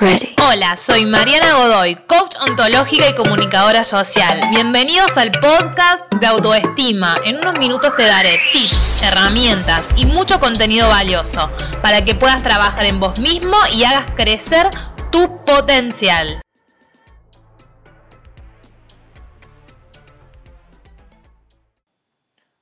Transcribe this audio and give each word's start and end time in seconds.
ready. 0.00 0.34
Hola, 0.50 0.76
soy 0.76 1.04
Mariana 1.04 1.54
Godoy, 1.54 1.94
coach 1.94 2.34
ontológica 2.48 3.04
y 3.08 3.14
comunicadora 3.14 3.84
social. 3.84 4.40
Bienvenidos 4.50 5.16
al 5.18 5.30
podcast 5.30 6.12
de 6.14 6.26
autoestima. 6.26 7.16
En 7.24 7.36
unos 7.36 7.58
minutos 7.58 7.94
te 7.94 8.06
daré 8.06 8.38
tips, 8.52 9.02
herramientas 9.02 9.90
y 9.96 10.06
mucho 10.06 10.40
contenido 10.40 10.88
valioso 10.88 11.50
para 11.82 12.04
que 12.04 12.14
puedas 12.14 12.42
trabajar 12.42 12.86
en 12.86 12.98
vos 12.98 13.20
mismo 13.20 13.56
y 13.74 13.84
hagas 13.84 14.08
crecer 14.16 14.66
tu 15.12 15.44
potencial. 15.44 16.40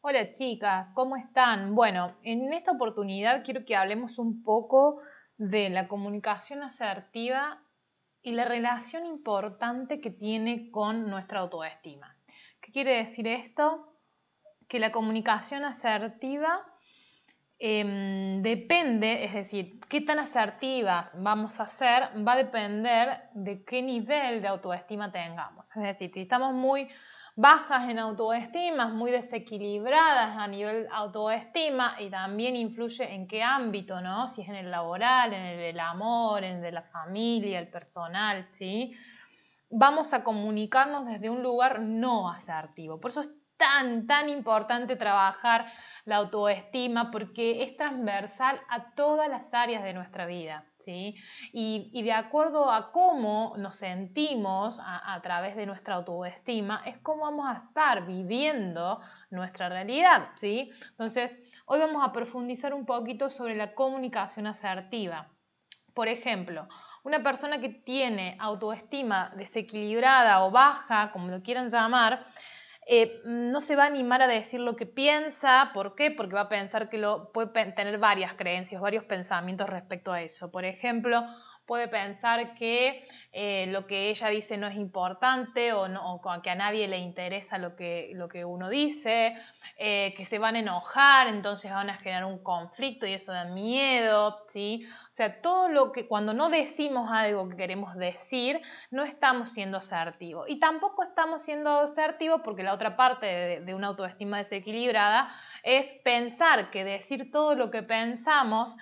Hola 0.00 0.30
chicas, 0.30 0.88
¿cómo 0.94 1.16
están? 1.16 1.74
Bueno, 1.74 2.16
en 2.22 2.52
esta 2.52 2.72
oportunidad 2.72 3.44
quiero 3.44 3.64
que 3.64 3.76
hablemos 3.76 4.18
un 4.18 4.42
poco 4.42 5.02
de 5.38 5.70
la 5.70 5.86
comunicación 5.86 6.62
asertiva 6.62 7.62
y 8.22 8.32
la 8.32 8.44
relación 8.44 9.06
importante 9.06 10.00
que 10.00 10.10
tiene 10.10 10.70
con 10.70 11.08
nuestra 11.08 11.40
autoestima. 11.40 12.16
¿Qué 12.60 12.72
quiere 12.72 12.96
decir 12.96 13.26
esto? 13.28 13.94
Que 14.68 14.80
la 14.80 14.90
comunicación 14.90 15.64
asertiva 15.64 16.66
em, 17.60 18.42
depende, 18.42 19.24
es 19.24 19.32
decir, 19.32 19.80
qué 19.88 20.00
tan 20.00 20.18
asertivas 20.18 21.12
vamos 21.16 21.60
a 21.60 21.66
ser 21.66 22.10
va 22.26 22.32
a 22.32 22.36
depender 22.36 23.22
de 23.32 23.64
qué 23.64 23.80
nivel 23.80 24.42
de 24.42 24.48
autoestima 24.48 25.10
tengamos. 25.12 25.74
Es 25.76 25.82
decir, 25.82 26.10
si 26.12 26.20
estamos 26.20 26.52
muy 26.52 26.88
bajas 27.38 27.88
en 27.88 28.00
autoestima, 28.00 28.88
muy 28.88 29.12
desequilibradas 29.12 30.36
a 30.36 30.48
nivel 30.48 30.88
autoestima 30.90 31.94
y 32.00 32.10
también 32.10 32.56
influye 32.56 33.14
en 33.14 33.28
qué 33.28 33.44
ámbito, 33.44 34.00
¿no? 34.00 34.26
Si 34.26 34.42
es 34.42 34.48
en 34.48 34.56
el 34.56 34.72
laboral, 34.72 35.32
en 35.32 35.42
el 35.42 35.56
del 35.56 35.78
amor, 35.78 36.42
en 36.42 36.56
el 36.56 36.62
de 36.62 36.72
la 36.72 36.82
familia, 36.82 37.60
el 37.60 37.68
personal, 37.68 38.48
¿sí? 38.50 38.92
Vamos 39.70 40.14
a 40.14 40.24
comunicarnos 40.24 41.06
desde 41.06 41.30
un 41.30 41.44
lugar 41.44 41.80
no 41.80 42.28
asertivo. 42.28 42.98
Por 42.98 43.12
eso 43.12 43.20
es 43.20 43.30
tan, 43.58 44.06
tan 44.06 44.28
importante 44.30 44.96
trabajar 44.96 45.66
la 46.04 46.16
autoestima 46.16 47.10
porque 47.10 47.62
es 47.62 47.76
transversal 47.76 48.58
a 48.70 48.94
todas 48.94 49.28
las 49.28 49.52
áreas 49.52 49.82
de 49.82 49.92
nuestra 49.92 50.24
vida, 50.24 50.64
¿sí? 50.78 51.16
Y, 51.52 52.02
de 52.02 52.12
acuerdo 52.12 52.72
a 52.72 52.92
cómo 52.92 53.54
nos 53.58 53.76
sentimos 53.76 54.80
a, 54.82 55.20
través 55.22 55.54
de 55.54 55.66
nuestra 55.66 55.96
autoestima, 55.96 56.82
es 56.86 56.96
cómo 56.98 57.24
vamos 57.24 57.46
a 57.46 57.64
estar 57.66 58.06
viviendo 58.06 59.00
nuestra 59.30 59.68
realidad, 59.68 60.30
¿sí? 60.36 60.70
Entonces, 60.90 61.38
hoy 61.66 61.78
vamos 61.80 62.02
a 62.02 62.12
profundizar 62.12 62.72
un 62.72 62.86
poquito 62.86 63.28
sobre 63.28 63.54
la 63.54 63.74
comunicación 63.74 64.46
asertiva. 64.46 65.28
Por 65.92 66.08
ejemplo, 66.08 66.68
una 67.02 67.22
persona 67.22 67.60
que 67.60 67.68
tiene 67.68 68.36
autoestima 68.40 69.30
desequilibrada 69.36 70.44
o 70.44 70.50
baja, 70.50 71.10
como 71.12 71.28
lo 71.28 71.42
quieran 71.42 71.68
llamar, 71.68 72.24
eh, 72.90 73.20
no 73.26 73.60
se 73.60 73.76
va 73.76 73.84
a 73.84 73.86
animar 73.86 74.22
a 74.22 74.26
decir 74.26 74.60
lo 74.60 74.74
que 74.74 74.86
piensa. 74.86 75.72
¿Por 75.74 75.94
qué? 75.94 76.10
Porque 76.10 76.34
va 76.34 76.42
a 76.42 76.48
pensar 76.48 76.88
que 76.88 76.96
lo, 76.96 77.30
puede 77.32 77.48
tener 77.72 77.98
varias 77.98 78.32
creencias, 78.32 78.80
varios 78.80 79.04
pensamientos 79.04 79.68
respecto 79.68 80.10
a 80.10 80.22
eso. 80.22 80.50
Por 80.50 80.64
ejemplo, 80.64 81.22
puede 81.68 81.86
pensar 81.86 82.54
que 82.54 83.06
eh, 83.30 83.66
lo 83.68 83.86
que 83.86 84.08
ella 84.08 84.28
dice 84.28 84.56
no 84.56 84.66
es 84.66 84.76
importante 84.76 85.74
o, 85.74 85.86
no, 85.86 86.20
que 86.42 86.50
a 86.50 86.54
nadie 86.54 86.88
le 86.88 86.96
interesa 86.96 87.58
lo 87.58 87.76
que, 87.76 88.10
lo 88.14 88.26
que 88.28 88.44
uno 88.44 88.70
dice, 88.70 89.36
eh, 89.76 90.14
que 90.16 90.24
se 90.24 90.38
van 90.38 90.56
a 90.56 90.60
enojar, 90.60 91.28
entonces 91.28 91.70
van 91.70 91.90
a 91.90 91.98
generar 91.98 92.24
un 92.24 92.42
conflicto 92.42 93.06
y 93.06 93.12
eso 93.12 93.32
da 93.32 93.44
miedo, 93.44 94.42
¿sí? 94.48 94.88
O 95.12 95.14
sea, 95.14 95.42
todo 95.42 95.68
lo 95.68 95.92
que 95.92 96.08
cuando 96.08 96.32
no 96.32 96.48
decimos 96.48 97.10
algo 97.12 97.48
que 97.50 97.56
queremos 97.56 97.94
decir, 97.96 98.62
no 98.90 99.04
estamos 99.04 99.50
siendo 99.52 99.76
asertivos. 99.76 100.48
Y 100.48 100.58
tampoco 100.58 101.02
estamos 101.02 101.42
siendo 101.42 101.80
asertivos 101.80 102.40
porque 102.42 102.62
la 102.62 102.72
otra 102.72 102.96
parte 102.96 103.60
de 103.60 103.74
una 103.74 103.88
autoestima 103.88 104.38
desequilibrada 104.38 105.28
es 105.62 105.92
pensar 106.02 106.70
que 106.70 106.84
decir 106.84 107.30
todo 107.30 107.54
lo 107.54 107.70
que 107.70 107.82
pensamos 107.82 108.74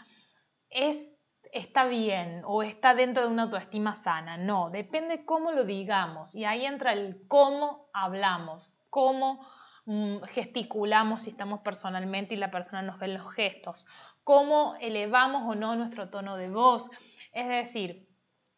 es 0.71 1.16
está 1.53 1.85
bien 1.87 2.43
o 2.45 2.63
está 2.63 2.95
dentro 2.95 3.27
de 3.27 3.33
una 3.33 3.45
autoestima 3.45 3.95
sana. 3.95 4.37
No, 4.37 4.71
depende 4.71 5.25
cómo 5.25 5.53
lo 5.53 5.65
digamos. 5.65 6.35
Y 6.35 6.45
ahí 6.45 6.65
entra 6.65 6.93
el 6.93 7.27
cómo 7.29 7.89
hablamos, 7.93 8.73
cómo 8.91 9.47
mm, 9.85 10.23
gesticulamos 10.25 11.23
si 11.23 11.31
estamos 11.31 11.61
personalmente 11.61 12.35
y 12.35 12.39
la 12.39 12.51
persona 12.51 12.83
nos 12.83 12.99
ve 12.99 13.09
los 13.09 13.33
gestos, 13.33 13.87
cómo 14.25 14.75
elevamos 14.81 15.43
o 15.47 15.55
no 15.55 15.77
nuestro 15.77 16.09
tono 16.09 16.37
de 16.37 16.49
voz. 16.49 16.91
Es 17.33 17.49
decir, 17.49 18.09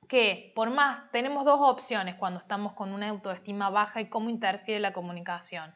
que 0.08 0.52
por 0.54 0.70
más 0.70 1.10
tenemos 1.12 1.44
dos 1.44 1.60
opciones 1.60 2.16
cuando 2.16 2.40
estamos 2.40 2.72
con 2.72 2.92
una 2.92 3.08
autoestima 3.10 3.70
baja 3.70 4.00
y 4.00 4.08
cómo 4.08 4.30
interfiere 4.30 4.80
la 4.80 4.92
comunicación. 4.92 5.74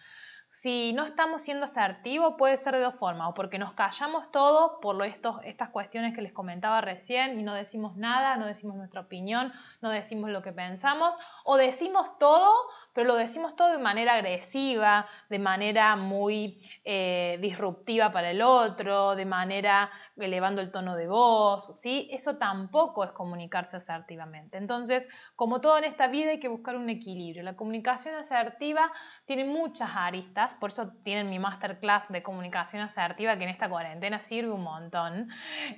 Si 0.52 0.92
no 0.92 1.04
estamos 1.04 1.40
siendo 1.40 1.64
asertivos, 1.64 2.34
puede 2.36 2.58
ser 2.58 2.74
de 2.74 2.80
dos 2.80 2.94
formas, 2.94 3.30
o 3.30 3.34
porque 3.34 3.58
nos 3.58 3.72
callamos 3.72 4.30
todo 4.30 4.80
por 4.80 5.02
estos, 5.02 5.40
estas 5.44 5.70
cuestiones 5.70 6.14
que 6.14 6.20
les 6.20 6.34
comentaba 6.34 6.82
recién 6.82 7.40
y 7.40 7.42
no 7.42 7.54
decimos 7.54 7.96
nada, 7.96 8.36
no 8.36 8.44
decimos 8.44 8.76
nuestra 8.76 9.00
opinión, 9.00 9.50
no 9.80 9.88
decimos 9.88 10.28
lo 10.28 10.42
que 10.42 10.52
pensamos, 10.52 11.16
o 11.44 11.56
decimos 11.56 12.18
todo, 12.18 12.52
pero 12.92 13.08
lo 13.08 13.14
decimos 13.14 13.56
todo 13.56 13.72
de 13.72 13.78
manera 13.78 14.14
agresiva, 14.14 15.06
de 15.28 15.38
manera 15.38 15.96
muy 15.96 16.60
eh, 16.84 17.38
disruptiva 17.40 18.12
para 18.12 18.30
el 18.30 18.42
otro, 18.42 19.14
de 19.14 19.24
manera 19.24 19.90
elevando 20.16 20.60
el 20.60 20.70
tono 20.70 20.96
de 20.96 21.08
voz, 21.08 21.72
¿sí? 21.76 22.08
Eso 22.12 22.36
tampoco 22.36 23.04
es 23.04 23.12
comunicarse 23.12 23.76
asertivamente. 23.76 24.58
Entonces, 24.58 25.08
como 25.36 25.60
todo 25.60 25.78
en 25.78 25.84
esta 25.84 26.08
vida 26.08 26.30
hay 26.30 26.40
que 26.40 26.48
buscar 26.48 26.76
un 26.76 26.90
equilibrio. 26.90 27.42
La 27.42 27.56
comunicación 27.56 28.14
asertiva 28.14 28.92
tiene 29.24 29.44
muchas 29.44 29.90
aristas, 29.94 30.54
por 30.54 30.70
eso 30.70 30.92
tienen 31.04 31.30
mi 31.30 31.38
masterclass 31.38 32.08
de 32.08 32.22
comunicación 32.22 32.82
asertiva 32.82 33.36
que 33.36 33.44
en 33.44 33.50
esta 33.50 33.68
cuarentena 33.68 34.18
sirve 34.18 34.52
un 34.52 34.62
montón. 34.62 35.28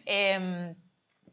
Em, 0.07 0.75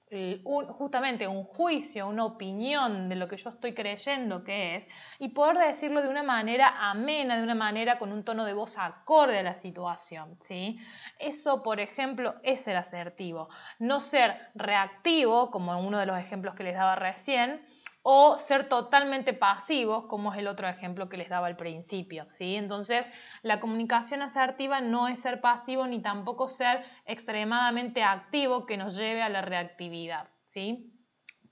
justamente 0.68 1.26
un 1.26 1.42
juicio, 1.42 2.06
una 2.06 2.26
opinión 2.26 3.08
de 3.08 3.16
lo 3.16 3.26
que 3.26 3.38
yo 3.38 3.50
estoy 3.50 3.74
creyendo 3.74 4.44
que 4.44 4.76
es, 4.76 4.86
y 5.18 5.30
poder 5.30 5.56
decirlo 5.58 6.00
de 6.00 6.08
una 6.08 6.22
manera 6.22 6.90
amena, 6.90 7.36
de 7.36 7.42
una 7.42 7.54
manera 7.56 7.98
con 7.98 8.12
un 8.12 8.22
tono 8.22 8.44
de 8.44 8.52
voz 8.52 8.78
acorde 8.78 9.38
a 9.38 9.42
la 9.42 9.54
situación. 9.54 10.36
¿sí? 10.38 10.78
Eso, 11.18 11.64
por 11.64 11.80
ejemplo, 11.80 12.34
es 12.44 12.60
ser 12.60 12.76
asertivo. 12.76 13.48
No 13.80 14.00
ser 14.00 14.36
reactivo, 14.54 15.50
como 15.50 15.76
uno 15.80 15.98
de 15.98 16.06
los 16.06 16.18
ejemplos 16.18 16.54
que 16.54 16.64
les 16.64 16.74
daba 16.74 16.94
recién, 16.94 17.62
o 18.02 18.36
ser 18.38 18.68
totalmente 18.68 19.32
pasivos, 19.32 20.06
como 20.06 20.32
es 20.32 20.38
el 20.38 20.48
otro 20.48 20.68
ejemplo 20.68 21.08
que 21.08 21.16
les 21.16 21.28
daba 21.28 21.46
al 21.46 21.56
principio. 21.56 22.26
¿sí? 22.30 22.56
Entonces, 22.56 23.10
la 23.42 23.60
comunicación 23.60 24.22
asertiva 24.22 24.80
no 24.80 25.06
es 25.08 25.20
ser 25.20 25.40
pasivo 25.40 25.86
ni 25.86 26.02
tampoco 26.02 26.48
ser 26.48 26.84
extremadamente 27.06 28.02
activo 28.02 28.66
que 28.66 28.76
nos 28.76 28.96
lleve 28.96 29.22
a 29.22 29.28
la 29.28 29.42
reactividad. 29.42 30.28
¿sí? 30.44 30.92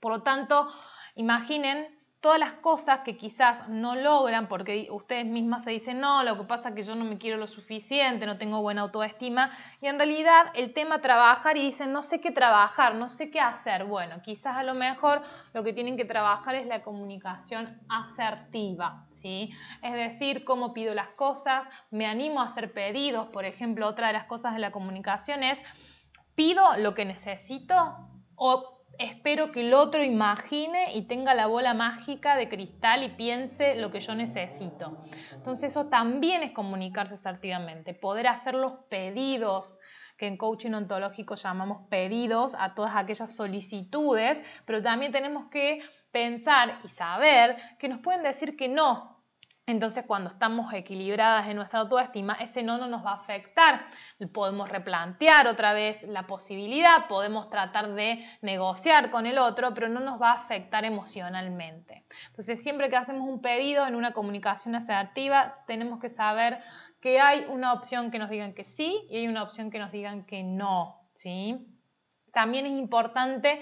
Por 0.01 0.11
lo 0.11 0.23
tanto, 0.23 0.67
imaginen 1.15 2.00
todas 2.21 2.39
las 2.39 2.53
cosas 2.53 2.99
que 2.99 3.17
quizás 3.17 3.67
no 3.67 3.95
logran 3.95 4.47
porque 4.47 4.87
ustedes 4.91 5.25
mismas 5.25 5.63
se 5.63 5.71
dicen, 5.71 5.99
no, 5.99 6.23
lo 6.23 6.37
que 6.37 6.43
pasa 6.43 6.69
es 6.69 6.75
que 6.75 6.83
yo 6.83 6.95
no 6.95 7.03
me 7.03 7.17
quiero 7.17 7.37
lo 7.37 7.47
suficiente, 7.47 8.27
no 8.27 8.37
tengo 8.37 8.61
buena 8.61 8.81
autoestima, 8.81 9.49
y 9.81 9.87
en 9.87 9.97
realidad 9.97 10.51
el 10.53 10.71
tema 10.73 11.01
trabajar 11.01 11.57
y 11.57 11.61
dicen, 11.61 11.91
no 11.91 12.03
sé 12.03 12.21
qué 12.21 12.29
trabajar, 12.29 12.93
no 12.93 13.09
sé 13.09 13.31
qué 13.31 13.39
hacer. 13.39 13.85
Bueno, 13.85 14.21
quizás 14.21 14.55
a 14.55 14.63
lo 14.63 14.75
mejor 14.75 15.23
lo 15.53 15.63
que 15.63 15.73
tienen 15.73 15.97
que 15.97 16.05
trabajar 16.05 16.53
es 16.53 16.67
la 16.67 16.83
comunicación 16.83 17.81
asertiva, 17.89 19.07
¿sí? 19.09 19.49
Es 19.81 19.93
decir, 19.93 20.45
cómo 20.45 20.73
pido 20.73 20.93
las 20.93 21.09
cosas, 21.09 21.67
me 21.89 22.05
animo 22.05 22.41
a 22.41 22.45
hacer 22.45 22.71
pedidos, 22.71 23.29
por 23.29 23.45
ejemplo, 23.45 23.87
otra 23.87 24.07
de 24.07 24.13
las 24.13 24.25
cosas 24.25 24.53
de 24.53 24.59
la 24.59 24.71
comunicación 24.71 25.41
es, 25.41 25.63
pido 26.35 26.77
lo 26.77 26.93
que 26.93 27.05
necesito 27.05 27.75
o 28.35 28.80
espero 29.01 29.51
que 29.51 29.61
el 29.61 29.73
otro 29.73 30.03
imagine 30.03 30.93
y 30.93 31.03
tenga 31.03 31.33
la 31.33 31.47
bola 31.47 31.73
mágica 31.73 32.35
de 32.35 32.47
cristal 32.47 33.03
y 33.03 33.09
piense 33.09 33.75
lo 33.75 33.89
que 33.89 33.99
yo 33.99 34.15
necesito. 34.15 35.03
Entonces 35.33 35.71
eso 35.71 35.87
también 35.87 36.43
es 36.43 36.51
comunicarse 36.51 37.15
asertivamente, 37.15 37.93
poder 37.93 38.27
hacer 38.27 38.55
los 38.55 38.73
pedidos 38.89 39.77
que 40.17 40.27
en 40.27 40.37
coaching 40.37 40.73
ontológico 40.73 41.33
llamamos 41.33 41.87
pedidos 41.89 42.55
a 42.59 42.75
todas 42.75 42.95
aquellas 42.95 43.35
solicitudes, 43.35 44.43
pero 44.65 44.81
también 44.83 45.11
tenemos 45.11 45.49
que 45.49 45.81
pensar 46.11 46.79
y 46.83 46.89
saber 46.89 47.57
que 47.79 47.87
nos 47.87 48.01
pueden 48.01 48.21
decir 48.21 48.55
que 48.55 48.67
no 48.67 49.10
entonces, 49.71 50.03
cuando 50.05 50.29
estamos 50.29 50.73
equilibradas 50.73 51.47
en 51.47 51.55
nuestra 51.55 51.79
autoestima, 51.79 52.33
ese 52.39 52.61
no, 52.63 52.77
no 52.77 52.87
nos 52.87 53.05
va 53.05 53.11
a 53.11 53.15
afectar. 53.15 53.81
Podemos 54.33 54.69
replantear 54.69 55.47
otra 55.47 55.73
vez 55.73 56.03
la 56.03 56.27
posibilidad, 56.27 57.07
podemos 57.07 57.49
tratar 57.49 57.93
de 57.93 58.23
negociar 58.41 59.09
con 59.09 59.25
el 59.25 59.37
otro, 59.37 59.73
pero 59.73 59.89
no 59.89 59.99
nos 59.99 60.21
va 60.21 60.31
a 60.31 60.35
afectar 60.35 60.85
emocionalmente. 60.85 62.05
Entonces, 62.27 62.61
siempre 62.61 62.89
que 62.89 62.97
hacemos 62.97 63.27
un 63.27 63.41
pedido 63.41 63.87
en 63.87 63.95
una 63.95 64.13
comunicación 64.13 64.75
asertiva, 64.75 65.63
tenemos 65.65 65.99
que 65.99 66.09
saber 66.09 66.59
que 67.01 67.19
hay 67.19 67.45
una 67.49 67.73
opción 67.73 68.11
que 68.11 68.19
nos 68.19 68.29
digan 68.29 68.53
que 68.53 68.63
sí 68.63 69.05
y 69.09 69.17
hay 69.17 69.27
una 69.27 69.43
opción 69.43 69.71
que 69.71 69.79
nos 69.79 69.91
digan 69.91 70.25
que 70.25 70.43
no. 70.43 71.01
¿sí? 71.13 71.67
También 72.31 72.65
es 72.65 72.73
importante 72.73 73.59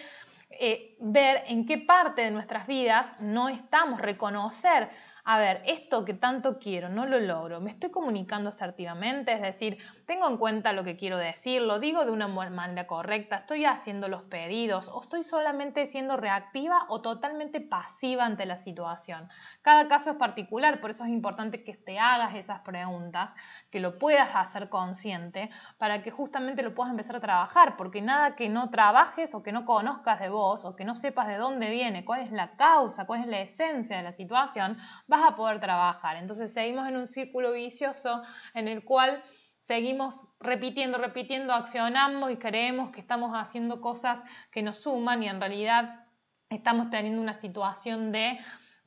eh, 0.49 0.97
ver 0.99 1.43
en 1.47 1.65
qué 1.65 1.77
parte 1.77 2.21
de 2.21 2.31
nuestras 2.31 2.67
vidas 2.67 3.13
no 3.19 3.49
estamos, 3.49 4.01
reconocer 4.01 4.89
a 5.25 5.37
ver, 5.37 5.61
esto 5.65 6.05
que 6.05 6.13
tanto 6.13 6.59
quiero, 6.59 6.89
no 6.89 7.05
lo 7.05 7.19
logro, 7.19 7.61
me 7.61 7.69
estoy 7.69 7.91
comunicando 7.91 8.49
asertivamente, 8.49 9.33
es 9.33 9.41
decir, 9.41 9.77
tengo 10.05 10.27
en 10.27 10.37
cuenta 10.37 10.73
lo 10.73 10.83
que 10.83 10.95
quiero 10.95 11.17
decir, 11.17 11.61
lo 11.61 11.79
digo 11.79 12.05
de 12.05 12.11
una 12.11 12.27
manera 12.27 12.87
correcta, 12.87 13.37
estoy 13.37 13.65
haciendo 13.65 14.07
los 14.07 14.23
pedidos 14.23 14.87
o 14.87 15.01
estoy 15.01 15.23
solamente 15.23 15.85
siendo 15.87 16.17
reactiva 16.17 16.85
o 16.89 17.01
totalmente 17.01 17.61
pasiva 17.61 18.25
ante 18.25 18.45
la 18.45 18.57
situación. 18.57 19.29
Cada 19.61 19.87
caso 19.87 20.11
es 20.11 20.17
particular, 20.17 20.81
por 20.81 20.91
eso 20.91 21.03
es 21.03 21.09
importante 21.09 21.63
que 21.63 21.75
te 21.75 21.99
hagas 21.99 22.35
esas 22.35 22.61
preguntas, 22.61 23.35
que 23.69 23.79
lo 23.79 23.99
puedas 23.99 24.29
hacer 24.33 24.69
consciente 24.69 25.49
para 25.77 26.01
que 26.01 26.11
justamente 26.11 26.63
lo 26.63 26.73
puedas 26.73 26.91
empezar 26.91 27.15
a 27.15 27.19
trabajar, 27.19 27.77
porque 27.77 28.01
nada 28.01 28.35
que 28.35 28.49
no 28.49 28.69
trabajes 28.69 29.35
o 29.35 29.43
que 29.43 29.51
no 29.51 29.65
conozcas 29.65 30.19
de 30.19 30.29
vos 30.29 30.65
o 30.65 30.75
que 30.75 30.85
no 30.85 30.95
sepas 30.95 31.27
de 31.27 31.37
dónde 31.37 31.69
viene, 31.69 32.05
cuál 32.05 32.21
es 32.21 32.31
la 32.31 32.51
causa, 32.51 33.05
cuál 33.05 33.21
es 33.21 33.27
la 33.27 33.41
esencia 33.41 33.97
de 33.97 34.03
la 34.03 34.13
situación, 34.13 34.77
vas 35.09 35.23
a 35.27 35.35
poder 35.35 35.59
trabajar. 35.59 36.15
Entonces 36.15 36.53
seguimos 36.53 36.87
en 36.87 36.95
un 36.95 37.07
círculo 37.07 37.51
vicioso 37.51 38.21
en 38.53 38.67
el 38.67 38.83
cual 38.85 39.21
seguimos 39.59 40.23
repitiendo, 40.39 40.97
repitiendo, 40.97 41.53
accionamos 41.53 42.31
y 42.31 42.37
creemos 42.37 42.91
que 42.91 43.01
estamos 43.01 43.31
haciendo 43.33 43.81
cosas 43.81 44.23
que 44.51 44.61
nos 44.61 44.77
suman 44.77 45.23
y 45.23 45.27
en 45.27 45.41
realidad 45.41 46.05
estamos 46.49 46.89
teniendo 46.89 47.21
una 47.21 47.33
situación 47.33 48.11
de 48.11 48.39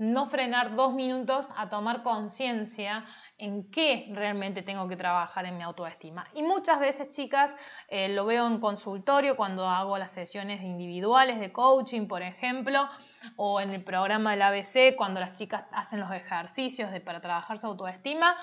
no 0.02 0.26
frenar 0.26 0.74
dos 0.74 0.94
minutos 0.94 1.48
a 1.56 1.68
tomar 1.68 2.02
conciencia 2.02 3.04
en 3.38 3.70
qué 3.70 4.10
realmente 4.12 4.62
tengo 4.62 4.88
que 4.88 4.96
trabajar 4.96 5.46
en 5.46 5.56
mi 5.56 5.62
autoestima. 5.62 6.26
Y 6.34 6.42
muchas 6.42 6.80
veces, 6.80 7.14
chicas, 7.14 7.56
eh, 7.86 8.08
lo 8.08 8.26
veo 8.26 8.48
en 8.48 8.58
consultorio 8.58 9.36
cuando 9.36 9.68
hago 9.68 9.96
las 9.98 10.10
sesiones 10.10 10.60
individuales 10.62 11.38
de 11.38 11.52
coaching, 11.52 12.08
por 12.08 12.22
ejemplo, 12.22 12.88
o 13.36 13.60
en 13.60 13.70
el 13.70 13.84
programa 13.84 14.32
del 14.32 14.42
ABC, 14.42 14.96
cuando 14.96 15.20
las 15.20 15.38
chicas 15.38 15.66
hacen 15.70 16.00
los 16.00 16.10
ejercicios 16.10 16.90
para 17.04 17.20
trabajar 17.20 17.58
su 17.58 17.68
autoestima. 17.68 18.36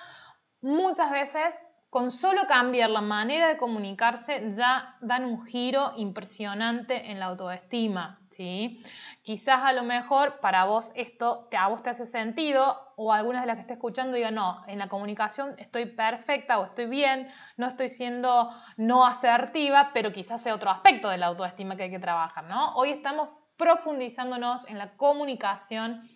Muchas 0.61 1.11
veces 1.11 1.59
con 1.89 2.11
solo 2.11 2.45
cambiar 2.47 2.91
la 2.91 3.01
manera 3.01 3.47
de 3.47 3.57
comunicarse 3.57 4.51
ya 4.51 4.95
dan 5.01 5.25
un 5.25 5.43
giro 5.43 5.93
impresionante 5.97 7.09
en 7.09 7.19
la 7.19 7.25
autoestima, 7.25 8.19
¿sí? 8.29 8.83
Quizás 9.23 9.63
a 9.63 9.73
lo 9.73 9.83
mejor 9.83 10.39
para 10.39 10.65
vos 10.65 10.91
esto 10.93 11.47
te, 11.49 11.57
a 11.57 11.67
vos 11.67 11.81
te 11.81 11.89
hace 11.89 12.05
sentido 12.05 12.93
o 12.95 13.11
algunas 13.11 13.41
de 13.41 13.47
las 13.47 13.55
que 13.55 13.61
esté 13.61 13.73
escuchando 13.73 14.15
digan, 14.15 14.35
no, 14.35 14.63
en 14.67 14.77
la 14.77 14.87
comunicación 14.87 15.55
estoy 15.57 15.87
perfecta 15.87 16.59
o 16.59 16.65
estoy 16.65 16.85
bien, 16.85 17.27
no 17.57 17.65
estoy 17.65 17.89
siendo 17.89 18.51
no 18.77 19.05
asertiva, 19.05 19.89
pero 19.91 20.11
quizás 20.11 20.41
sea 20.41 20.53
otro 20.53 20.69
aspecto 20.69 21.09
de 21.09 21.17
la 21.17 21.25
autoestima 21.25 21.75
que 21.75 21.83
hay 21.83 21.91
que 21.91 21.99
trabajar, 21.99 22.43
¿no? 22.43 22.75
Hoy 22.75 22.91
estamos 22.91 23.29
profundizándonos 23.57 24.67
en 24.67 24.77
la 24.77 24.95
comunicación 24.95 26.07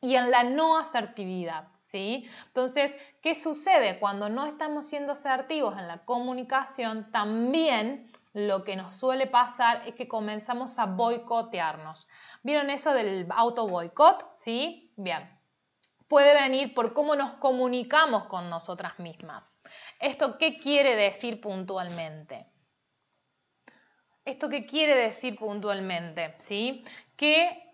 y 0.00 0.14
en 0.14 0.30
la 0.30 0.44
no 0.44 0.78
asertividad. 0.78 1.68
¿Sí? 1.90 2.30
Entonces, 2.46 2.96
¿qué 3.20 3.34
sucede? 3.34 3.98
Cuando 3.98 4.28
no 4.28 4.46
estamos 4.46 4.86
siendo 4.86 5.12
asertivos 5.12 5.76
en 5.76 5.88
la 5.88 6.04
comunicación, 6.04 7.10
también 7.10 8.12
lo 8.32 8.62
que 8.62 8.76
nos 8.76 8.94
suele 8.94 9.26
pasar 9.26 9.82
es 9.88 9.96
que 9.96 10.06
comenzamos 10.06 10.78
a 10.78 10.86
boicotearnos. 10.86 12.08
¿Vieron 12.44 12.70
eso 12.70 12.92
del 12.92 13.26
auto 13.30 13.66
boicot? 13.66 14.24
¿Sí? 14.36 14.92
Bien. 14.96 15.36
Puede 16.06 16.34
venir 16.34 16.74
por 16.74 16.92
cómo 16.92 17.16
nos 17.16 17.34
comunicamos 17.34 18.26
con 18.26 18.48
nosotras 18.48 18.98
mismas. 19.00 19.52
¿Esto 19.98 20.38
qué 20.38 20.56
quiere 20.56 20.94
decir 20.94 21.40
puntualmente? 21.40 22.46
¿Esto 24.24 24.48
qué 24.48 24.64
quiere 24.64 24.94
decir 24.94 25.36
puntualmente? 25.36 26.36
¿Sí? 26.38 26.84
Que 27.16 27.69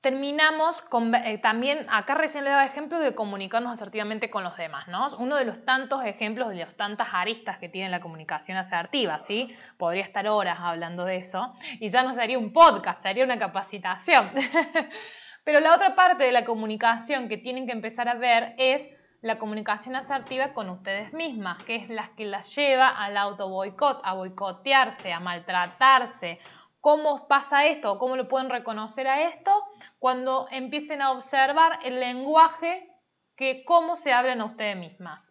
terminamos 0.00 0.80
con, 0.82 1.14
eh, 1.14 1.38
también, 1.38 1.86
acá 1.90 2.14
recién 2.14 2.44
le 2.44 2.50
daba 2.50 2.64
ejemplo 2.64 3.00
de 3.00 3.14
comunicarnos 3.14 3.72
asertivamente 3.72 4.30
con 4.30 4.44
los 4.44 4.56
demás, 4.56 4.86
¿no? 4.88 5.08
Uno 5.18 5.36
de 5.36 5.44
los 5.44 5.64
tantos 5.64 6.04
ejemplos, 6.04 6.48
de 6.50 6.56
las 6.56 6.76
tantas 6.76 7.08
aristas 7.12 7.58
que 7.58 7.68
tiene 7.68 7.90
la 7.90 8.00
comunicación 8.00 8.56
asertiva, 8.56 9.18
¿sí? 9.18 9.54
Podría 9.76 10.04
estar 10.04 10.28
horas 10.28 10.58
hablando 10.60 11.04
de 11.04 11.16
eso 11.16 11.52
y 11.80 11.88
ya 11.88 12.02
no 12.02 12.14
sería 12.14 12.38
un 12.38 12.52
podcast, 12.52 13.02
sería 13.02 13.24
una 13.24 13.38
capacitación. 13.38 14.30
Pero 15.44 15.60
la 15.60 15.74
otra 15.74 15.94
parte 15.94 16.24
de 16.24 16.32
la 16.32 16.44
comunicación 16.44 17.28
que 17.28 17.38
tienen 17.38 17.66
que 17.66 17.72
empezar 17.72 18.08
a 18.08 18.14
ver 18.14 18.54
es 18.58 18.88
la 19.20 19.38
comunicación 19.38 19.96
asertiva 19.96 20.52
con 20.52 20.70
ustedes 20.70 21.12
mismas, 21.12 21.62
que 21.64 21.74
es 21.74 21.88
la 21.88 22.10
que 22.16 22.24
las 22.24 22.54
lleva 22.54 22.88
al 22.88 23.16
auto 23.16 23.48
boicot, 23.48 24.00
a 24.04 24.14
boicotearse, 24.14 25.12
a 25.12 25.18
maltratarse. 25.18 26.38
¿Cómo 26.80 27.26
pasa 27.28 27.66
esto 27.66 27.98
cómo 27.98 28.16
lo 28.16 28.28
pueden 28.28 28.50
reconocer 28.50 29.08
a 29.08 29.28
esto? 29.28 29.50
Cuando 29.98 30.46
empiecen 30.50 31.02
a 31.02 31.12
observar 31.12 31.80
el 31.82 32.00
lenguaje 32.00 32.88
que 33.36 33.64
cómo 33.64 33.96
se 33.96 34.12
hablan 34.12 34.40
a 34.40 34.46
ustedes 34.46 34.76
mismas. 34.76 35.28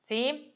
¿Sí? 0.00 0.54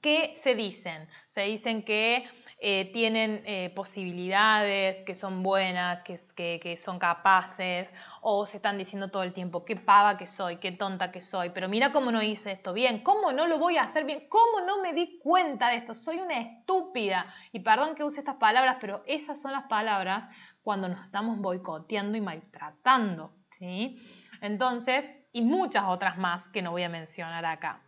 ¿Qué 0.00 0.34
se 0.36 0.54
dicen? 0.54 1.08
Se 1.28 1.42
dicen 1.42 1.84
que 1.84 2.28
eh, 2.58 2.90
tienen 2.92 3.42
eh, 3.46 3.70
posibilidades, 3.74 5.02
que 5.02 5.14
son 5.14 5.42
buenas, 5.42 6.02
que, 6.02 6.14
que, 6.60 6.76
son 6.76 6.98
capaces, 6.98 7.92
o 8.20 8.46
se 8.46 8.56
están 8.56 8.78
diciendo 8.78 9.10
todo 9.10 9.22
el 9.22 9.32
tiempo, 9.32 9.64
qué 9.64 9.76
pava 9.76 10.16
que 10.16 10.26
soy, 10.26 10.56
qué 10.56 10.72
tonta 10.72 11.10
que 11.12 11.20
soy, 11.20 11.50
pero 11.50 11.68
mira 11.68 11.92
cómo 11.92 12.10
no 12.10 12.22
hice 12.22 12.52
esto 12.52 12.72
bien, 12.72 13.00
cómo 13.02 13.32
no 13.32 13.46
lo 13.46 13.58
voy 13.58 13.76
a 13.76 13.82
hacer 13.82 14.04
bien, 14.04 14.26
cómo 14.28 14.60
no 14.66 14.80
me 14.80 14.92
di 14.92 15.18
cuenta 15.18 15.68
de 15.68 15.76
esto, 15.76 15.94
soy 15.94 16.20
una 16.20 16.40
estúpida. 16.40 17.26
Y 17.52 17.60
perdón 17.60 17.94
que 17.94 18.04
use 18.04 18.20
estas 18.20 18.36
palabras, 18.36 18.78
pero 18.80 19.02
esas 19.06 19.40
son 19.40 19.52
las 19.52 19.64
palabras 19.64 20.28
cuando 20.62 20.88
nos 20.88 21.04
estamos 21.04 21.38
boicoteando 21.38 22.16
y 22.16 22.20
maltratando, 22.20 23.32
¿sí? 23.50 23.98
Entonces, 24.40 25.12
y 25.32 25.42
muchas 25.42 25.84
otras 25.86 26.16
más 26.16 26.48
que 26.48 26.62
no 26.62 26.70
voy 26.70 26.84
a 26.84 26.88
mencionar 26.88 27.44
acá. 27.44 27.82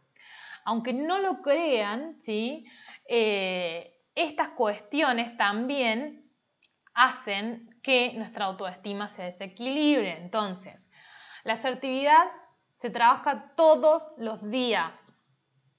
Aunque 0.65 0.93
no 0.93 1.19
lo 1.19 1.43
crean, 1.43 2.17
¿sí? 2.21 2.67
Eh, 3.09 3.96
estas 4.17 4.49
cuestiones 4.51 5.37
también 5.37 6.33
hacen 6.95 7.69
que 7.83 8.15
nuestra 8.15 8.47
autoestima 8.47 9.07
se 9.07 9.25
desequilibre. 9.25 10.17
Entonces, 10.19 10.91
la 11.45 11.53
asertividad 11.53 12.25
se 12.77 12.91
trabaja 12.91 13.53
todos 13.57 14.09
los 14.17 14.43
días. 14.51 15.13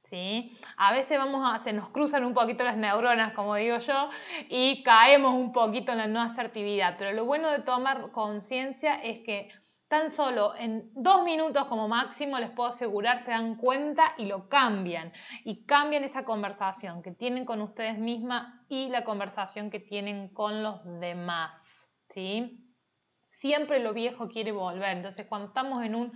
¿Sí? 0.03 0.57
A 0.77 0.93
veces 0.93 1.17
vamos 1.17 1.41
a, 1.43 1.61
se 1.61 1.73
nos 1.73 1.89
cruzan 1.89 2.23
un 2.23 2.33
poquito 2.33 2.63
las 2.63 2.77
neuronas, 2.77 3.33
como 3.33 3.55
digo 3.55 3.77
yo, 3.79 4.09
y 4.47 4.81
caemos 4.83 5.33
un 5.33 5.51
poquito 5.51 5.91
en 5.91 5.97
la 5.97 6.07
no 6.07 6.21
asertividad. 6.21 6.95
Pero 6.97 7.11
lo 7.11 7.25
bueno 7.25 7.51
de 7.51 7.59
tomar 7.59 8.11
conciencia 8.11 8.95
es 8.95 9.19
que 9.19 9.49
Tan 9.87 10.09
solo 10.09 10.53
en 10.57 10.91
dos 10.95 11.23
minutos 11.23 11.65
como 11.67 11.87
máximo 11.87 12.37
les 12.39 12.51
puedo 12.51 12.69
asegurar 12.69 13.19
se 13.19 13.31
dan 13.31 13.55
cuenta 13.55 14.13
y 14.17 14.25
lo 14.25 14.49
cambian. 14.49 15.13
Y 15.45 15.65
cambian 15.65 16.03
esa 16.03 16.25
conversación 16.25 17.01
que 17.01 17.11
tienen 17.11 17.45
con 17.45 17.61
ustedes 17.61 17.97
mismas 17.97 18.53
y 18.67 18.89
la 18.89 19.05
conversación 19.05 19.69
que 19.69 19.79
tienen 19.79 20.27
con 20.27 20.61
los 20.61 20.83
demás. 20.99 21.89
¿sí? 22.09 22.65
Siempre 23.29 23.79
lo 23.79 23.93
viejo 23.93 24.27
quiere 24.27 24.51
volver. 24.51 24.97
Entonces 24.97 25.25
cuando 25.25 25.47
estamos 25.47 25.83
en 25.85 25.95
un, 25.95 26.11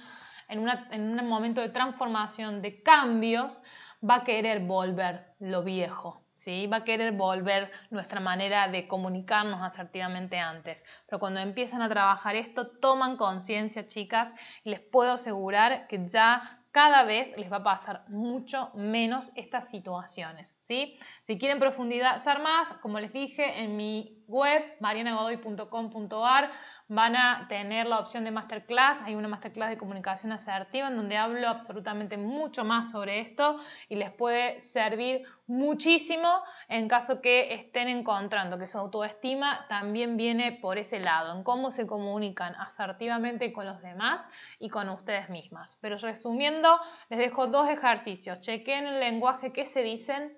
en, 0.50 0.68
en 0.92 1.20
un 1.20 1.28
momento 1.30 1.62
de 1.62 1.70
transformación, 1.70 2.62
de 2.62 2.84
cambios, 2.84 3.62
va 4.08 4.16
a 4.16 4.24
querer 4.26 4.66
volver 4.66 5.34
lo 5.40 5.64
viejo. 5.64 6.26
¿Sí? 6.42 6.66
Va 6.66 6.78
a 6.78 6.84
querer 6.84 7.12
volver 7.12 7.72
nuestra 7.92 8.20
manera 8.20 8.68
de 8.68 8.88
comunicarnos 8.88 9.62
asertivamente 9.62 10.40
antes. 10.40 10.86
Pero 11.06 11.20
cuando 11.20 11.40
empiezan 11.40 11.84
a 11.84 11.90
trabajar 11.90 12.36
esto, 12.36 12.68
toman 12.68 13.16
conciencia, 13.16 13.86
chicas, 13.86 14.34
y 14.64 14.72
les 14.72 14.80
puedo 14.80 15.12
asegurar 15.12 15.88
que 15.88 16.08
ya 16.08 16.42
cada 16.72 17.04
vez 17.04 17.36
les 17.38 17.52
va 17.52 17.58
a 17.58 17.64
pasar 17.64 18.06
mucho 18.08 18.72
menos 18.74 19.32
estas 19.36 19.70
situaciones, 19.70 20.56
¿sí? 20.64 20.98
Si 21.24 21.38
quieren 21.38 21.60
profundizar 21.60 22.42
más, 22.42 22.74
como 22.82 23.00
les 23.00 23.12
dije, 23.12 23.62
en 23.62 23.76
mi 23.76 24.24
web, 24.28 24.64
marianagodoy.com.ar, 24.80 26.50
van 26.92 27.16
a 27.16 27.46
tener 27.48 27.88
la 27.88 28.00
opción 28.00 28.26
de 28.26 28.32
masterclass. 28.32 29.02
Hay 29.04 29.16
una 29.16 29.30
masterclass 29.30 29.70
de 29.70 29.78
comunicación 29.78 30.34
asertiva 30.34 30.90
en 30.90 30.98
donde 30.98 31.16
hablo 31.16 31.48
absolutamente 31.48 32.18
mucho 32.18 32.66
más 32.66 32.92
sobre 32.92 33.22
esto 33.22 33.56
y 33.88 33.96
les 33.96 34.12
puede 34.12 34.60
servir 34.60 35.24
muchísimo 35.48 36.44
en 36.68 36.90
caso 36.90 37.22
que 37.22 37.54
estén 37.54 37.88
encontrando 37.88 38.58
que 38.58 38.68
su 38.68 38.78
autoestima 38.78 39.68
también 39.70 40.18
viene 40.18 40.52
por 40.52 40.78
ese 40.78 41.00
lado, 41.00 41.34
en 41.34 41.46
cómo 41.46 41.72
se 41.72 41.88
comunican 41.88 42.56
asertivamente 42.56 43.54
con 43.54 43.66
los 43.66 43.82
demás 43.82 44.28
y 44.60 44.68
con 44.68 44.90
ustedes 44.90 45.30
mismas. 45.30 45.78
Pero 45.80 45.98
resumiendo, 45.98 46.78
les 47.10 47.20
dejo 47.20 47.48
dos 47.48 47.70
ejercicios. 47.70 48.42
Chequen 48.42 48.86
el 48.86 49.00
lenguaje 49.00 49.54
que 49.54 49.66
se 49.66 49.82
dicen 49.82 50.38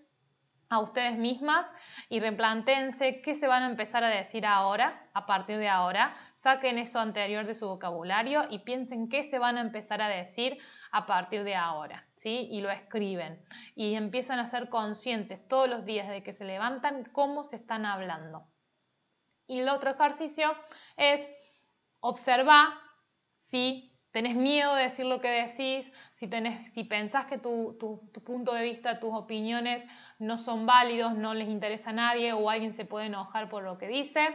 a 0.69 0.79
ustedes 0.79 1.17
mismas 1.17 1.71
y 2.09 2.19
replantense 2.19 3.21
qué 3.21 3.35
se 3.35 3.47
van 3.47 3.63
a 3.63 3.67
empezar 3.67 4.03
a 4.03 4.09
decir 4.09 4.45
ahora, 4.45 5.07
a 5.13 5.25
partir 5.25 5.57
de 5.57 5.69
ahora, 5.69 6.15
Saquen 6.43 6.77
eso 6.77 6.99
anterior 6.99 7.45
de 7.45 7.55
su 7.55 7.69
vocabulario 7.69 8.43
y 8.49 8.59
piensen 8.59 9.07
qué 9.07 9.23
se 9.23 9.39
van 9.39 9.57
a 9.57 9.61
empezar 9.61 10.01
a 10.01 10.09
decir 10.09 10.57
a 10.91 11.05
partir 11.05 11.45
de 11.45 11.55
ahora, 11.55 12.05
¿sí? 12.15 12.49
Y 12.51 12.59
lo 12.59 12.69
escriben 12.69 13.41
y 13.75 13.95
empiezan 13.95 14.39
a 14.39 14.49
ser 14.49 14.67
conscientes 14.67 15.47
todos 15.47 15.69
los 15.69 15.85
días 15.85 16.09
de 16.09 16.21
que 16.21 16.33
se 16.33 16.43
levantan 16.43 17.05
cómo 17.13 17.45
se 17.45 17.55
están 17.55 17.85
hablando. 17.85 18.45
Y 19.47 19.59
el 19.59 19.69
otro 19.69 19.91
ejercicio 19.91 20.53
es 20.97 21.25
observar 22.01 22.73
si 23.45 23.97
tenés 24.11 24.35
miedo 24.35 24.75
de 24.75 24.83
decir 24.83 25.05
lo 25.05 25.21
que 25.21 25.29
decís, 25.29 25.93
si, 26.15 26.27
tenés, 26.27 26.73
si 26.73 26.83
pensás 26.83 27.25
que 27.25 27.37
tu, 27.37 27.77
tu 27.79 28.23
punto 28.25 28.53
de 28.53 28.63
vista, 28.63 28.99
tus 28.99 29.13
opiniones 29.13 29.87
no 30.19 30.37
son 30.37 30.65
válidos, 30.65 31.15
no 31.15 31.33
les 31.33 31.47
interesa 31.47 31.91
a 31.91 31.93
nadie 31.93 32.33
o 32.33 32.49
alguien 32.49 32.73
se 32.73 32.83
puede 32.83 33.05
enojar 33.05 33.47
por 33.47 33.63
lo 33.63 33.77
que 33.77 33.87
dice, 33.87 34.27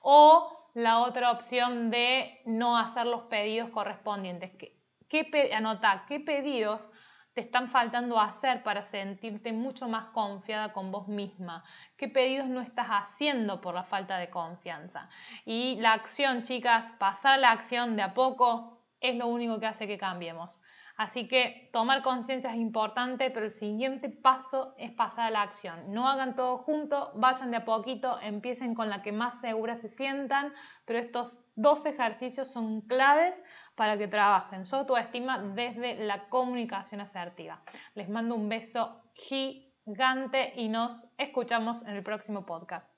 o 0.00 0.65
la 0.76 0.98
otra 0.98 1.30
opción 1.30 1.90
de 1.90 2.42
no 2.44 2.76
hacer 2.76 3.06
los 3.06 3.22
pedidos 3.22 3.70
correspondientes. 3.70 4.52
¿Qué, 4.58 4.78
qué 5.08 5.50
anota, 5.54 6.04
qué 6.06 6.20
pedidos 6.20 6.90
te 7.32 7.40
están 7.40 7.70
faltando 7.70 8.20
hacer 8.20 8.62
para 8.62 8.82
sentirte 8.82 9.54
mucho 9.54 9.88
más 9.88 10.08
confiada 10.08 10.74
con 10.74 10.92
vos 10.92 11.08
misma? 11.08 11.64
¿Qué 11.96 12.08
pedidos 12.08 12.48
no 12.48 12.60
estás 12.60 12.88
haciendo 12.88 13.62
por 13.62 13.74
la 13.74 13.84
falta 13.84 14.18
de 14.18 14.28
confianza? 14.28 15.08
Y 15.46 15.76
la 15.76 15.94
acción, 15.94 16.42
chicas, 16.42 16.92
pasar 16.98 17.38
la 17.38 17.52
acción 17.52 17.96
de 17.96 18.02
a 18.02 18.12
poco 18.12 18.82
es 19.00 19.16
lo 19.16 19.28
único 19.28 19.58
que 19.58 19.66
hace 19.66 19.86
que 19.86 19.96
cambiemos. 19.96 20.60
Así 20.96 21.28
que 21.28 21.68
tomar 21.72 22.02
conciencia 22.02 22.50
es 22.50 22.56
importante, 22.56 23.30
pero 23.30 23.44
el 23.46 23.50
siguiente 23.50 24.08
paso 24.08 24.74
es 24.78 24.90
pasar 24.92 25.26
a 25.26 25.30
la 25.30 25.42
acción. 25.42 25.92
No 25.92 26.08
hagan 26.08 26.34
todo 26.34 26.58
junto, 26.58 27.12
vayan 27.14 27.50
de 27.50 27.58
a 27.58 27.64
poquito, 27.66 28.18
empiecen 28.22 28.74
con 28.74 28.88
la 28.88 29.02
que 29.02 29.12
más 29.12 29.40
segura 29.40 29.76
se 29.76 29.90
sientan, 29.90 30.54
pero 30.86 30.98
estos 30.98 31.38
dos 31.54 31.84
ejercicios 31.84 32.50
son 32.50 32.80
claves 32.80 33.44
para 33.74 33.98
que 33.98 34.08
trabajen 34.08 34.64
su 34.64 34.76
autoestima 34.76 35.38
desde 35.38 35.96
la 35.96 36.28
comunicación 36.30 37.02
asertiva. 37.02 37.60
Les 37.94 38.08
mando 38.08 38.34
un 38.34 38.48
beso 38.48 39.02
gigante 39.12 40.52
y 40.54 40.68
nos 40.68 41.06
escuchamos 41.18 41.82
en 41.82 41.96
el 41.96 42.02
próximo 42.02 42.46
podcast. 42.46 42.88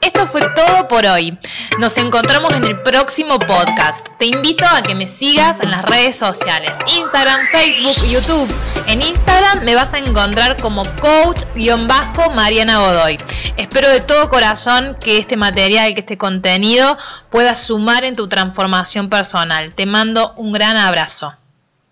Esto 0.00 0.26
fue 0.26 0.40
todo 0.54 0.88
por 0.88 1.04
hoy. 1.04 1.38
Nos 1.78 1.98
encontramos 1.98 2.54
en 2.54 2.64
el 2.64 2.80
próximo 2.80 3.38
podcast. 3.38 4.08
Te 4.18 4.24
invito 4.26 4.64
a 4.64 4.82
que 4.82 4.94
me 4.94 5.06
sigas 5.06 5.60
en 5.60 5.70
las 5.70 5.84
redes 5.84 6.16
sociales, 6.16 6.78
Instagram, 6.96 7.46
Facebook, 7.52 7.96
YouTube. 8.08 8.50
En 8.86 9.02
Instagram 9.02 9.64
me 9.64 9.74
vas 9.74 9.92
a 9.92 9.98
encontrar 9.98 10.56
como 10.56 10.84
coach-mariana 11.00 12.78
Godoy. 12.78 13.18
Espero 13.58 13.90
de 13.90 14.00
todo 14.00 14.30
corazón 14.30 14.96
que 15.00 15.18
este 15.18 15.36
material, 15.36 15.92
que 15.92 16.00
este 16.00 16.16
contenido 16.16 16.96
pueda 17.30 17.54
sumar 17.54 18.04
en 18.04 18.16
tu 18.16 18.26
transformación 18.26 19.10
personal. 19.10 19.74
Te 19.74 19.84
mando 19.84 20.32
un 20.36 20.52
gran 20.52 20.78
abrazo. 20.78 21.34